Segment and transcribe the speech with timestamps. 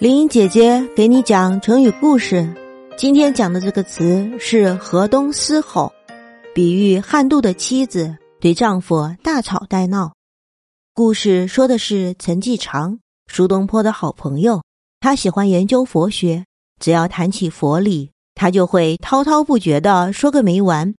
[0.00, 2.48] 林英姐姐给你讲成语故事。
[2.96, 5.92] 今天讲的这个词是“河东狮吼”，
[6.54, 10.14] 比喻汉杜的妻子对丈夫大吵大闹。
[10.94, 12.98] 故事说的是陈继常，
[13.30, 14.62] 苏东坡的好朋友。
[15.00, 16.46] 他喜欢研究佛学，
[16.80, 20.94] 只要谈起佛理，他就会滔滔不绝的说个没完。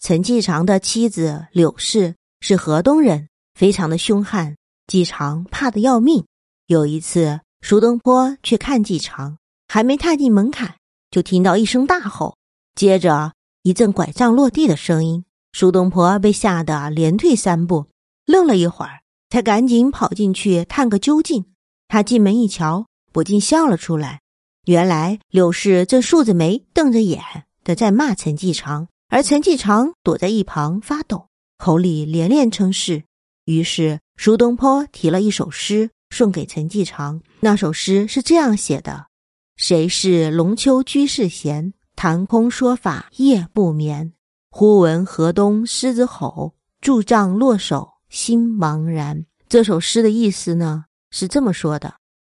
[0.00, 4.56] 陈继常的妻子柳氏是河东人，非常的凶悍，
[4.88, 6.24] 继常怕得要命。
[6.66, 7.38] 有一次。
[7.64, 10.74] 苏东坡去看季常，还没踏进门槛，
[11.12, 12.36] 就听到一声大吼，
[12.74, 15.24] 接着一阵拐杖落地的声音。
[15.52, 17.86] 苏东坡被吓得连退三步，
[18.26, 21.44] 愣了一会儿，才赶紧跑进去探个究竟。
[21.86, 24.20] 他进门一瞧，不禁笑了出来。
[24.64, 27.22] 原来柳氏正竖着眉瞪着眼
[27.62, 33.04] 的在骂陈季常，而陈季常躲在一旁发抖，口里连连称是。
[33.44, 35.90] 于是苏东坡提了一首诗。
[36.12, 39.06] 送给陈继常，那首诗是这样写的
[39.56, 41.72] ：“谁是龙丘居士闲？
[41.96, 44.12] 谈空说法夜不眠。
[44.50, 51.94] 忽闻河东狮子吼，拄杖落手心茫然。”这首诗的意思呢是这么说的：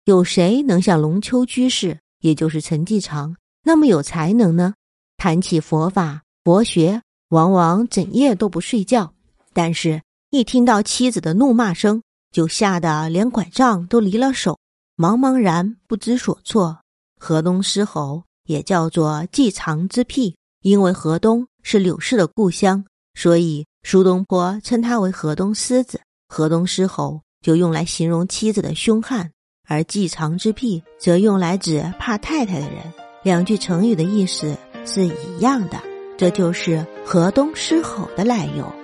[0.04, 4.74] 有谁能像龙丘居士，也就是陈继常那么有才能呢？
[5.16, 9.14] 谈起佛法佛学，往往整夜都不睡觉，
[9.54, 12.02] 但是一听到妻子的怒骂声。
[12.32, 14.58] 就吓得连拐杖都离了手，
[14.96, 16.78] 茫茫然不知所措。
[17.20, 26.00] 河东狮吼也叫做季常之癖，因为河东是柳氏的故乡，所以苏东坡称他为河东狮子。
[26.28, 29.30] 河东狮吼就用来形容妻子的凶悍，
[29.68, 32.92] 而季常之癖则用来指怕太太的人。
[33.22, 35.78] 两句成语的意思是一样的，
[36.18, 38.81] 这就是河东狮吼的来由。